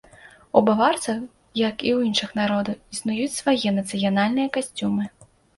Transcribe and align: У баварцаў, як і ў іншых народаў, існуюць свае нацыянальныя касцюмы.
У 0.59 0.61
баварцаў, 0.69 1.19
як 1.61 1.75
і 1.89 1.91
ў 1.97 2.09
іншых 2.09 2.33
народаў, 2.41 2.77
існуюць 2.97 3.31
свае 3.41 3.69
нацыянальныя 3.79 4.47
касцюмы. 4.57 5.05